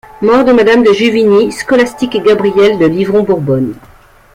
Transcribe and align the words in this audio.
Mort 0.19 0.45
de 0.47 0.51
Madame 0.51 0.81
de 0.81 0.93
Juvigny, 0.95 1.51
Scholastique-Gabrielle 1.51 2.79
de 2.79 2.87
Livron-Bourbonne. 2.87 3.75